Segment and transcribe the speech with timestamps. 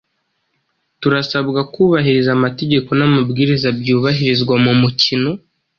[1.01, 5.29] Turasabwa kubahiriza amategeko n’amabwiriza byubahirizwa mu mukino.